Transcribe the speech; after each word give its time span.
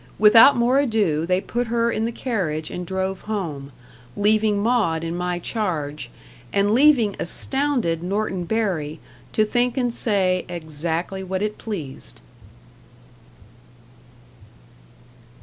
Without 0.17 0.57
more 0.57 0.79
ado, 0.79 1.27
they 1.27 1.39
put 1.39 1.67
her 1.67 1.91
in 1.91 2.05
the 2.05 2.11
carriage 2.11 2.71
and 2.71 2.87
drove 2.87 3.21
home, 3.29 3.71
leaving 4.17 4.57
Maud 4.57 5.03
in 5.03 5.15
my 5.15 5.37
charge, 5.37 6.09
and 6.51 6.73
leaving 6.73 7.15
astounded 7.19 8.01
Norton 8.01 8.45
Bury 8.45 8.99
to 9.33 9.45
think 9.45 9.77
and 9.77 9.93
say 9.93 10.43
exactly 10.49 11.23
what 11.23 11.43
it 11.43 11.59
pleased. 11.59 12.19